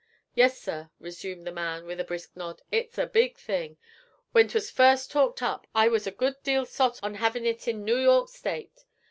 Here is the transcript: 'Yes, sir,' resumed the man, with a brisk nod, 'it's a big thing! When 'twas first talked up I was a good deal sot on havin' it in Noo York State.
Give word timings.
'Yes, 0.33 0.59
sir,' 0.59 0.89
resumed 0.99 1.45
the 1.45 1.51
man, 1.51 1.85
with 1.85 1.99
a 1.99 2.03
brisk 2.03 2.31
nod, 2.35 2.63
'it's 2.71 2.97
a 2.97 3.05
big 3.05 3.37
thing! 3.37 3.77
When 4.31 4.47
'twas 4.47 4.71
first 4.71 5.11
talked 5.11 5.43
up 5.43 5.67
I 5.75 5.89
was 5.89 6.07
a 6.07 6.11
good 6.11 6.41
deal 6.41 6.65
sot 6.65 6.99
on 7.03 7.13
havin' 7.13 7.45
it 7.45 7.67
in 7.67 7.85
Noo 7.85 7.99
York 8.01 8.29
State. 8.29 8.85